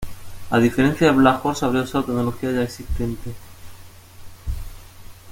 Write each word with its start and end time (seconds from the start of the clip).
A 0.49 0.57
diferencia 0.57 1.05
del 1.05 1.17
Black 1.17 1.45
Horse, 1.45 1.63
habría 1.63 1.83
usado 1.83 2.05
tecnología 2.05 2.51
ya 2.51 2.63
existente. 2.63 3.35